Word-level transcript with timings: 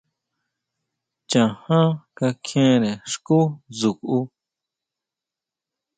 Chaján 1.29 1.91
kakjiénre 2.17 2.91
xkú 3.11 3.39
dsjukʼu. 3.77 4.19